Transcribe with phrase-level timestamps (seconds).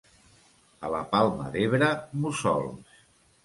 [0.87, 1.93] A la Palma d'Ebre,
[2.25, 3.01] mussols.